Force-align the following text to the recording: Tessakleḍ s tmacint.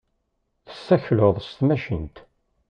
Tessakleḍ 0.67 1.35
s 1.47 1.49
tmacint. 1.57 2.17